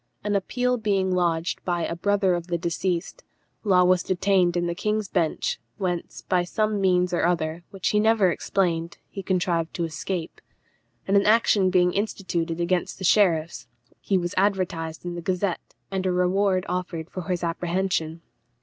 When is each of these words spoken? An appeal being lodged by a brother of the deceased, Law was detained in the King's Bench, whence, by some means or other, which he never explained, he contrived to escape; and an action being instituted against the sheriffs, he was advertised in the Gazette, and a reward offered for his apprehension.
An 0.23 0.35
appeal 0.35 0.77
being 0.77 1.13
lodged 1.13 1.63
by 1.63 1.83
a 1.85 1.95
brother 1.95 2.33
of 2.33 2.47
the 2.47 2.57
deceased, 2.57 3.23
Law 3.63 3.83
was 3.83 4.01
detained 4.01 4.57
in 4.57 4.65
the 4.65 4.73
King's 4.73 5.07
Bench, 5.07 5.59
whence, 5.77 6.23
by 6.23 6.43
some 6.43 6.81
means 6.81 7.13
or 7.13 7.23
other, 7.23 7.61
which 7.69 7.89
he 7.89 7.99
never 7.99 8.31
explained, 8.31 8.97
he 9.11 9.21
contrived 9.21 9.75
to 9.75 9.83
escape; 9.83 10.41
and 11.07 11.15
an 11.15 11.27
action 11.27 11.69
being 11.69 11.93
instituted 11.93 12.59
against 12.59 12.97
the 12.97 13.03
sheriffs, 13.03 13.67
he 13.99 14.17
was 14.17 14.33
advertised 14.37 15.05
in 15.05 15.13
the 15.13 15.21
Gazette, 15.21 15.75
and 15.91 16.03
a 16.07 16.11
reward 16.11 16.65
offered 16.67 17.07
for 17.11 17.29
his 17.29 17.43
apprehension. 17.43 18.23